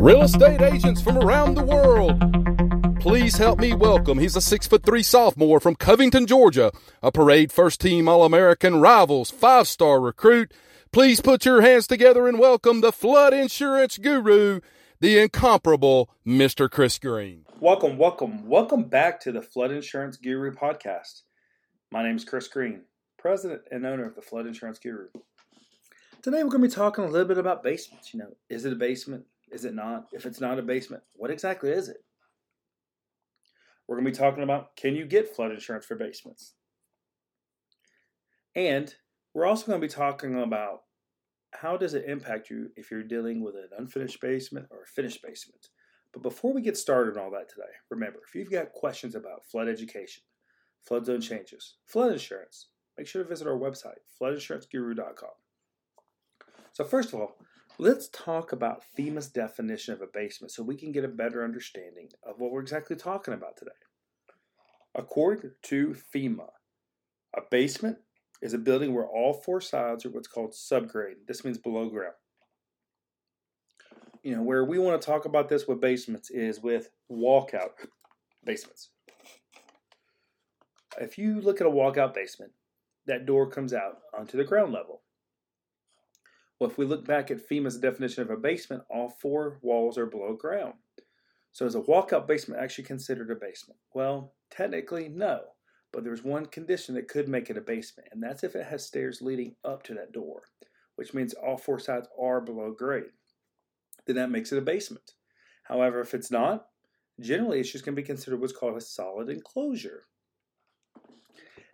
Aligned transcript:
Real 0.00 0.22
estate 0.22 0.62
agents 0.62 1.02
from 1.02 1.18
around 1.18 1.54
the 1.54 1.64
world. 1.64 3.00
Please 3.00 3.36
help 3.36 3.58
me 3.58 3.74
welcome. 3.74 4.18
He's 4.18 4.36
a 4.36 4.40
six 4.40 4.66
foot 4.66 4.82
three 4.82 5.02
sophomore 5.02 5.60
from 5.60 5.74
Covington, 5.74 6.26
Georgia, 6.26 6.72
a 7.02 7.12
parade 7.12 7.52
first 7.52 7.80
team 7.80 8.08
All 8.08 8.24
American 8.24 8.80
rivals, 8.80 9.30
five 9.30 9.68
star 9.68 10.00
recruit. 10.00 10.52
Please 10.92 11.20
put 11.20 11.44
your 11.44 11.60
hands 11.60 11.86
together 11.86 12.26
and 12.26 12.38
welcome 12.38 12.80
the 12.80 12.92
flood 12.92 13.34
insurance 13.34 13.98
guru, 13.98 14.60
the 15.00 15.18
incomparable 15.18 16.10
Mr. 16.26 16.70
Chris 16.70 16.98
Green. 16.98 17.44
Welcome, 17.60 17.98
welcome, 17.98 18.46
welcome 18.46 18.84
back 18.84 19.20
to 19.20 19.32
the 19.32 19.42
Flood 19.42 19.72
Insurance 19.72 20.16
Guru 20.16 20.54
podcast. 20.54 21.22
My 21.90 22.02
name 22.02 22.16
is 22.16 22.24
Chris 22.24 22.48
Green, 22.48 22.82
president 23.18 23.62
and 23.70 23.84
owner 23.84 24.06
of 24.06 24.14
the 24.14 24.22
Flood 24.22 24.46
Insurance 24.46 24.78
Guru. 24.78 25.08
Today 26.20 26.42
we're 26.42 26.50
going 26.50 26.62
to 26.62 26.68
be 26.68 26.74
talking 26.74 27.04
a 27.04 27.08
little 27.08 27.28
bit 27.28 27.38
about 27.38 27.62
basements. 27.62 28.12
You 28.12 28.18
know, 28.18 28.36
is 28.50 28.64
it 28.64 28.72
a 28.72 28.76
basement? 28.76 29.24
Is 29.52 29.64
it 29.64 29.74
not? 29.74 30.08
If 30.12 30.26
it's 30.26 30.40
not 30.40 30.58
a 30.58 30.62
basement, 30.62 31.04
what 31.14 31.30
exactly 31.30 31.70
is 31.70 31.88
it? 31.88 31.98
We're 33.86 33.96
going 33.96 34.06
to 34.06 34.10
be 34.10 34.16
talking 34.16 34.42
about 34.42 34.74
can 34.74 34.96
you 34.96 35.06
get 35.06 35.34
flood 35.34 35.52
insurance 35.52 35.86
for 35.86 35.94
basements? 35.94 36.54
And 38.56 38.92
we're 39.32 39.46
also 39.46 39.66
going 39.66 39.80
to 39.80 39.86
be 39.86 39.92
talking 39.92 40.42
about 40.42 40.80
how 41.52 41.76
does 41.76 41.94
it 41.94 42.04
impact 42.08 42.50
you 42.50 42.70
if 42.76 42.90
you're 42.90 43.04
dealing 43.04 43.40
with 43.40 43.54
an 43.54 43.68
unfinished 43.78 44.20
basement 44.20 44.66
or 44.70 44.82
a 44.82 44.86
finished 44.86 45.22
basement. 45.22 45.68
But 46.12 46.24
before 46.24 46.52
we 46.52 46.62
get 46.62 46.76
started 46.76 47.16
on 47.16 47.26
all 47.26 47.30
that 47.30 47.48
today, 47.48 47.70
remember 47.90 48.18
if 48.26 48.34
you've 48.34 48.50
got 48.50 48.72
questions 48.72 49.14
about 49.14 49.46
flood 49.46 49.68
education, 49.68 50.24
flood 50.82 51.06
zone 51.06 51.20
changes, 51.20 51.76
flood 51.86 52.12
insurance, 52.12 52.70
make 52.98 53.06
sure 53.06 53.22
to 53.22 53.28
visit 53.28 53.46
our 53.46 53.56
website, 53.56 54.00
floodinsuranceguru.com. 54.20 55.30
So, 56.72 56.84
first 56.84 57.12
of 57.12 57.20
all, 57.20 57.36
let's 57.78 58.08
talk 58.08 58.52
about 58.52 58.84
FEMA's 58.96 59.28
definition 59.28 59.94
of 59.94 60.00
a 60.00 60.06
basement 60.12 60.52
so 60.52 60.62
we 60.62 60.76
can 60.76 60.92
get 60.92 61.04
a 61.04 61.08
better 61.08 61.44
understanding 61.44 62.08
of 62.24 62.38
what 62.38 62.50
we're 62.50 62.60
exactly 62.60 62.96
talking 62.96 63.34
about 63.34 63.56
today. 63.56 63.70
According 64.94 65.52
to 65.62 65.96
FEMA, 66.14 66.48
a 67.36 67.40
basement 67.50 67.98
is 68.42 68.54
a 68.54 68.58
building 68.58 68.94
where 68.94 69.06
all 69.06 69.32
four 69.32 69.60
sides 69.60 70.04
are 70.06 70.10
what's 70.10 70.28
called 70.28 70.52
subgrade. 70.52 71.26
This 71.26 71.44
means 71.44 71.58
below 71.58 71.88
ground. 71.88 72.14
You 74.22 74.36
know, 74.36 74.42
where 74.42 74.64
we 74.64 74.78
want 74.78 75.00
to 75.00 75.06
talk 75.06 75.24
about 75.24 75.48
this 75.48 75.66
with 75.66 75.80
basements 75.80 76.30
is 76.30 76.60
with 76.60 76.90
walkout 77.10 77.70
basements. 78.44 78.90
If 81.00 81.18
you 81.18 81.40
look 81.40 81.60
at 81.60 81.66
a 81.66 81.70
walkout 81.70 82.14
basement, 82.14 82.52
that 83.06 83.26
door 83.26 83.48
comes 83.48 83.72
out 83.72 83.98
onto 84.16 84.36
the 84.36 84.44
ground 84.44 84.72
level. 84.72 85.02
Well, 86.58 86.70
if 86.70 86.78
we 86.78 86.86
look 86.86 87.04
back 87.04 87.30
at 87.30 87.48
FEMA's 87.48 87.78
definition 87.78 88.22
of 88.22 88.30
a 88.30 88.36
basement, 88.36 88.82
all 88.90 89.08
four 89.08 89.58
walls 89.62 89.96
are 89.96 90.06
below 90.06 90.34
ground. 90.34 90.74
So 91.52 91.66
is 91.66 91.74
a 91.74 91.80
walkout 91.80 92.26
basement 92.26 92.60
actually 92.60 92.84
considered 92.84 93.30
a 93.30 93.34
basement? 93.34 93.78
Well, 93.94 94.34
technically, 94.50 95.08
no. 95.08 95.40
But 95.92 96.04
there's 96.04 96.22
one 96.22 96.46
condition 96.46 96.94
that 96.94 97.08
could 97.08 97.28
make 97.28 97.48
it 97.48 97.56
a 97.56 97.62
basement, 97.62 98.08
and 98.12 98.22
that's 98.22 98.44
if 98.44 98.54
it 98.54 98.66
has 98.66 98.84
stairs 98.84 99.22
leading 99.22 99.54
up 99.64 99.82
to 99.84 99.94
that 99.94 100.12
door, 100.12 100.42
which 100.96 101.14
means 101.14 101.32
all 101.32 101.56
four 101.56 101.78
sides 101.78 102.08
are 102.20 102.40
below 102.40 102.72
grade. 102.72 103.12
Then 104.06 104.16
that 104.16 104.30
makes 104.30 104.52
it 104.52 104.58
a 104.58 104.62
basement. 104.62 105.14
However, 105.62 106.00
if 106.00 106.12
it's 106.12 106.30
not, 106.30 106.66
generally 107.20 107.60
it's 107.60 107.72
just 107.72 107.84
going 107.84 107.94
to 107.94 108.02
be 108.02 108.06
considered 108.06 108.40
what's 108.40 108.52
called 108.52 108.76
a 108.76 108.80
solid 108.80 109.28
enclosure. 109.30 110.04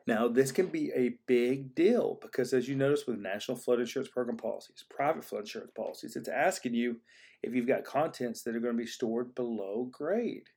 Now, 0.07 0.29
this 0.29 0.53
can 0.53 0.67
be 0.67 0.93
a 0.95 1.17
big 1.27 1.75
deal 1.75 2.19
because, 2.21 2.53
as 2.53 2.69
you 2.69 2.77
notice 2.77 3.07
with 3.07 3.19
national 3.19 3.57
flood 3.57 3.81
insurance 3.81 4.11
program 4.11 4.37
policies, 4.37 4.85
private 4.91 5.25
flood 5.25 5.43
insurance 5.43 5.73
policies, 5.75 6.15
it's 6.15 6.29
asking 6.29 6.75
you 6.75 6.97
if 7.43 7.55
you've 7.55 7.67
got 7.67 7.85
contents 7.85 8.43
that 8.43 8.55
are 8.55 8.61
going 8.61 8.77
to 8.77 8.83
be 8.83 8.87
stored 8.87 9.35
below 9.35 9.89
grade. 9.91 10.49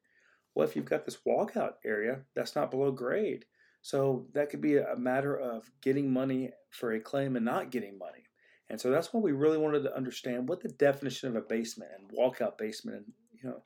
Well, 0.53 0.67
if 0.67 0.75
you've 0.75 0.85
got 0.85 1.05
this 1.05 1.19
walkout 1.25 1.73
area, 1.85 2.21
that's 2.35 2.55
not 2.55 2.71
below 2.71 2.91
grade. 2.91 3.45
So 3.81 4.27
that 4.33 4.49
could 4.49 4.59
be 4.59 4.77
a 4.77 4.97
matter 4.97 5.37
of 5.37 5.69
getting 5.81 6.11
money 6.11 6.51
for 6.71 6.91
a 6.91 6.99
claim 6.99 7.35
and 7.35 7.45
not 7.45 7.71
getting 7.71 7.97
money. 7.97 8.23
And 8.69 8.81
so 8.81 8.91
that's 8.91 9.13
why 9.13 9.21
we 9.21 9.31
really 9.31 9.57
wanted 9.57 9.83
to 9.83 9.95
understand 9.95 10.49
what 10.49 10.61
the 10.61 10.69
definition 10.69 11.29
of 11.29 11.35
a 11.35 11.41
basement 11.41 11.91
and 11.97 12.09
walkout 12.11 12.57
basement 12.57 12.97
and 12.97 13.13
you 13.31 13.49
know 13.49 13.63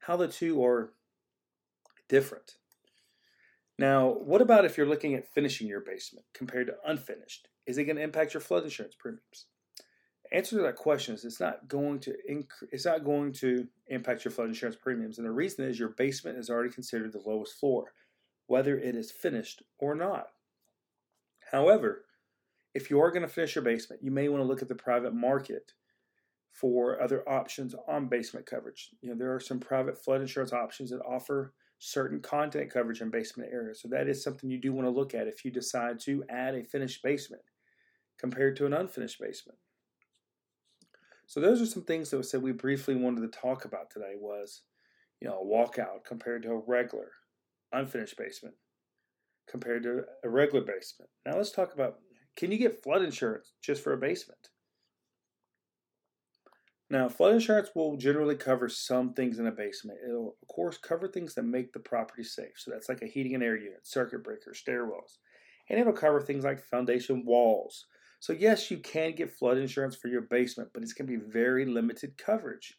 how 0.00 0.16
the 0.16 0.26
two 0.26 0.64
are 0.64 0.92
different. 2.08 2.56
Now, 3.80 4.10
what 4.10 4.42
about 4.42 4.66
if 4.66 4.76
you're 4.76 4.86
looking 4.86 5.14
at 5.14 5.26
finishing 5.26 5.66
your 5.66 5.80
basement 5.80 6.26
compared 6.34 6.66
to 6.66 6.74
unfinished? 6.84 7.48
Is 7.66 7.78
it 7.78 7.84
going 7.84 7.96
to 7.96 8.02
impact 8.02 8.34
your 8.34 8.42
flood 8.42 8.62
insurance 8.62 8.94
premiums? 8.94 9.46
The 10.22 10.36
answer 10.36 10.56
to 10.56 10.62
that 10.64 10.76
question 10.76 11.14
is 11.14 11.24
it's 11.24 11.40
not 11.40 11.66
going 11.66 11.98
to 12.00 12.14
it's 12.70 12.84
not 12.84 13.06
going 13.06 13.32
to 13.32 13.66
impact 13.86 14.22
your 14.22 14.32
flood 14.32 14.48
insurance 14.48 14.76
premiums 14.76 15.16
and 15.16 15.26
the 15.26 15.32
reason 15.32 15.64
is 15.64 15.78
your 15.78 15.88
basement 15.88 16.36
is 16.36 16.50
already 16.50 16.68
considered 16.68 17.10
the 17.10 17.22
lowest 17.24 17.58
floor 17.58 17.94
whether 18.48 18.78
it 18.78 18.94
is 18.94 19.10
finished 19.10 19.62
or 19.78 19.94
not 19.94 20.26
however 21.50 22.04
if 22.74 22.90
you 22.90 23.00
are 23.00 23.10
going 23.10 23.26
to 23.26 23.28
finish 23.28 23.54
your 23.54 23.64
basement 23.64 24.04
you 24.04 24.10
may 24.12 24.28
want 24.28 24.40
to 24.40 24.46
look 24.46 24.62
at 24.62 24.68
the 24.68 24.74
private 24.74 25.14
market 25.14 25.72
for 26.52 27.00
other 27.02 27.28
options 27.28 27.74
on 27.88 28.06
basement 28.06 28.46
coverage 28.46 28.90
you 29.00 29.08
know 29.08 29.16
there 29.16 29.34
are 29.34 29.40
some 29.40 29.58
private 29.58 29.98
flood 29.98 30.20
insurance 30.20 30.52
options 30.52 30.90
that 30.90 31.00
offer 31.00 31.52
certain 31.80 32.20
content 32.20 32.70
coverage 32.70 33.00
in 33.00 33.10
basement 33.10 33.50
areas 33.52 33.80
so 33.82 33.88
that 33.88 34.06
is 34.06 34.22
something 34.22 34.50
you 34.50 34.60
do 34.60 34.72
want 34.72 34.86
to 34.86 34.90
look 34.90 35.14
at 35.14 35.26
if 35.26 35.44
you 35.44 35.50
decide 35.50 35.98
to 35.98 36.22
add 36.28 36.54
a 36.54 36.62
finished 36.62 37.02
basement 37.02 37.42
compared 38.18 38.54
to 38.54 38.66
an 38.66 38.72
unfinished 38.74 39.18
basement 39.18 39.58
so 41.30 41.38
those 41.38 41.62
are 41.62 41.66
some 41.66 41.84
things 41.84 42.10
that 42.10 42.16
we 42.16 42.24
said 42.24 42.42
we 42.42 42.50
briefly 42.50 42.96
wanted 42.96 43.20
to 43.20 43.38
talk 43.38 43.64
about 43.64 43.88
today 43.88 44.14
was, 44.18 44.62
you 45.20 45.28
know, 45.28 45.38
a 45.40 45.44
walkout 45.44 46.02
compared 46.04 46.42
to 46.42 46.50
a 46.50 46.62
regular 46.66 47.12
unfinished 47.72 48.18
basement 48.18 48.56
compared 49.48 49.84
to 49.84 50.02
a 50.24 50.28
regular 50.28 50.64
basement. 50.64 51.08
Now 51.24 51.36
let's 51.36 51.52
talk 51.52 51.72
about 51.72 52.00
can 52.34 52.50
you 52.50 52.58
get 52.58 52.82
flood 52.82 53.02
insurance 53.02 53.52
just 53.62 53.80
for 53.80 53.92
a 53.92 53.96
basement? 53.96 54.48
Now, 56.90 57.08
flood 57.08 57.34
insurance 57.34 57.70
will 57.74 57.96
generally 57.96 58.34
cover 58.34 58.68
some 58.68 59.14
things 59.14 59.38
in 59.38 59.46
a 59.46 59.52
basement. 59.52 60.00
It'll, 60.04 60.36
of 60.42 60.48
course, 60.48 60.76
cover 60.76 61.06
things 61.06 61.34
that 61.34 61.44
make 61.44 61.72
the 61.72 61.78
property 61.78 62.24
safe. 62.24 62.54
So 62.56 62.70
that's 62.70 62.88
like 62.88 63.02
a 63.02 63.06
heating 63.06 63.34
and 63.34 63.44
air 63.44 63.56
unit, 63.56 63.86
circuit 63.86 64.24
breakers, 64.24 64.60
stairwells. 64.66 65.18
And 65.68 65.78
it'll 65.78 65.92
cover 65.92 66.20
things 66.20 66.42
like 66.42 66.60
foundation 66.60 67.24
walls, 67.24 67.86
so, 68.20 68.34
yes, 68.34 68.70
you 68.70 68.76
can 68.76 69.14
get 69.14 69.32
flood 69.32 69.56
insurance 69.56 69.96
for 69.96 70.08
your 70.08 70.20
basement, 70.20 70.70
but 70.74 70.82
it's 70.82 70.92
going 70.92 71.08
to 71.08 71.18
be 71.18 71.24
very 71.24 71.64
limited 71.64 72.18
coverage. 72.18 72.78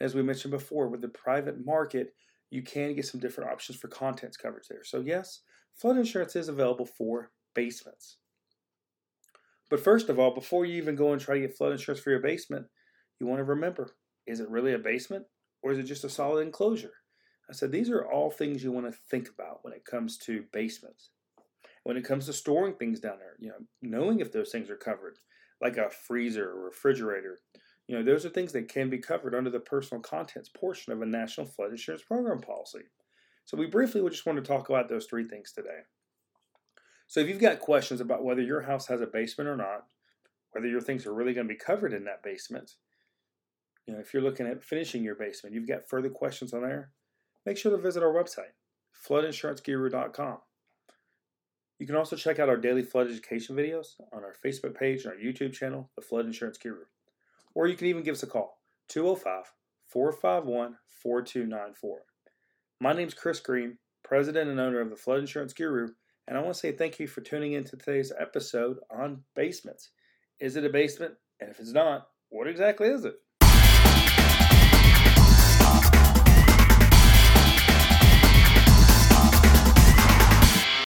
As 0.00 0.14
we 0.14 0.22
mentioned 0.22 0.52
before, 0.52 0.88
with 0.88 1.00
the 1.00 1.08
private 1.08 1.66
market, 1.66 2.14
you 2.50 2.62
can 2.62 2.94
get 2.94 3.04
some 3.04 3.20
different 3.20 3.50
options 3.50 3.78
for 3.78 3.88
contents 3.88 4.36
coverage 4.36 4.68
there. 4.68 4.84
So, 4.84 5.00
yes, 5.00 5.40
flood 5.74 5.96
insurance 5.96 6.36
is 6.36 6.48
available 6.48 6.86
for 6.86 7.32
basements. 7.52 8.18
But 9.68 9.80
first 9.80 10.08
of 10.08 10.20
all, 10.20 10.32
before 10.32 10.64
you 10.64 10.76
even 10.76 10.94
go 10.94 11.12
and 11.12 11.20
try 11.20 11.34
to 11.34 11.40
get 11.40 11.56
flood 11.56 11.72
insurance 11.72 12.00
for 12.00 12.10
your 12.10 12.20
basement, 12.20 12.66
you 13.20 13.26
want 13.26 13.40
to 13.40 13.44
remember 13.44 13.96
is 14.26 14.40
it 14.40 14.50
really 14.50 14.72
a 14.72 14.78
basement 14.78 15.24
or 15.62 15.72
is 15.72 15.78
it 15.78 15.84
just 15.84 16.04
a 16.04 16.08
solid 16.08 16.42
enclosure? 16.42 16.94
I 17.48 17.52
said 17.52 17.70
these 17.70 17.90
are 17.90 18.04
all 18.04 18.30
things 18.30 18.62
you 18.62 18.72
want 18.72 18.86
to 18.86 18.98
think 19.08 19.28
about 19.28 19.60
when 19.62 19.72
it 19.72 19.84
comes 19.84 20.18
to 20.18 20.44
basements 20.52 21.10
when 21.86 21.96
it 21.96 22.04
comes 22.04 22.26
to 22.26 22.32
storing 22.32 22.74
things 22.74 22.98
down 22.98 23.16
there, 23.20 23.36
you 23.38 23.48
know, 23.48 23.64
knowing 23.80 24.18
if 24.18 24.32
those 24.32 24.50
things 24.50 24.68
are 24.68 24.76
covered, 24.76 25.20
like 25.60 25.76
a 25.76 25.88
freezer 25.88 26.50
or 26.50 26.64
refrigerator, 26.64 27.38
you 27.86 27.96
know, 27.96 28.02
those 28.02 28.26
are 28.26 28.28
things 28.28 28.52
that 28.52 28.68
can 28.68 28.90
be 28.90 28.98
covered 28.98 29.36
under 29.36 29.50
the 29.50 29.60
personal 29.60 30.02
contents 30.02 30.48
portion 30.48 30.92
of 30.92 31.00
a 31.00 31.06
national 31.06 31.46
flood 31.46 31.70
insurance 31.70 32.02
program 32.02 32.40
policy. 32.40 32.80
So 33.44 33.56
we 33.56 33.66
briefly 33.66 34.00
would 34.00 34.10
just 34.10 34.26
want 34.26 34.36
to 34.36 34.42
talk 34.42 34.68
about 34.68 34.88
those 34.88 35.06
three 35.06 35.28
things 35.28 35.52
today. 35.52 35.78
So 37.06 37.20
if 37.20 37.28
you've 37.28 37.38
got 37.38 37.60
questions 37.60 38.00
about 38.00 38.24
whether 38.24 38.42
your 38.42 38.62
house 38.62 38.88
has 38.88 39.00
a 39.00 39.06
basement 39.06 39.48
or 39.48 39.56
not, 39.56 39.84
whether 40.50 40.66
your 40.66 40.80
things 40.80 41.06
are 41.06 41.14
really 41.14 41.34
going 41.34 41.46
to 41.46 41.54
be 41.54 41.56
covered 41.56 41.92
in 41.92 42.02
that 42.06 42.24
basement, 42.24 42.72
you 43.86 43.94
know, 43.94 44.00
if 44.00 44.12
you're 44.12 44.22
looking 44.22 44.46
at 44.46 44.62
finishing 44.62 45.02
your 45.02 45.14
basement, 45.14 45.54
you've 45.54 45.68
got 45.68 45.88
further 45.88 46.10
questions 46.10 46.52
on 46.52 46.62
there, 46.62 46.90
make 47.44 47.56
sure 47.56 47.70
to 47.70 47.78
visit 47.78 48.02
our 48.02 48.12
website, 48.12 48.52
floodinsuranceguru.com. 49.08 50.38
You 51.78 51.86
can 51.86 51.96
also 51.96 52.16
check 52.16 52.38
out 52.38 52.48
our 52.48 52.56
daily 52.56 52.82
flood 52.82 53.08
education 53.08 53.54
videos 53.54 54.00
on 54.12 54.24
our 54.24 54.34
Facebook 54.44 54.76
page 54.76 55.04
and 55.04 55.12
our 55.12 55.18
YouTube 55.18 55.52
channel, 55.52 55.90
The 55.94 56.02
Flood 56.02 56.24
Insurance 56.24 56.58
Guru. 56.58 56.84
Or 57.54 57.68
you 57.68 57.76
can 57.76 57.86
even 57.86 58.02
give 58.02 58.14
us 58.14 58.22
a 58.22 58.26
call, 58.26 58.60
205 58.88 59.52
451 59.88 60.76
4294. 61.02 61.98
My 62.80 62.92
name 62.92 63.08
is 63.08 63.14
Chris 63.14 63.40
Green, 63.40 63.78
President 64.02 64.50
and 64.50 64.58
owner 64.58 64.80
of 64.80 64.90
The 64.90 64.96
Flood 64.96 65.20
Insurance 65.20 65.52
Guru, 65.52 65.88
and 66.26 66.36
I 66.36 66.40
want 66.40 66.54
to 66.54 66.60
say 66.60 66.72
thank 66.72 66.98
you 66.98 67.06
for 67.06 67.20
tuning 67.20 67.52
in 67.52 67.64
to 67.64 67.76
today's 67.76 68.12
episode 68.18 68.78
on 68.90 69.22
basements. 69.36 69.90
Is 70.40 70.56
it 70.56 70.64
a 70.64 70.70
basement? 70.70 71.14
And 71.40 71.50
if 71.50 71.60
it's 71.60 71.72
not, 71.72 72.08
what 72.30 72.48
exactly 72.48 72.88
is 72.88 73.04
it? 73.04 73.14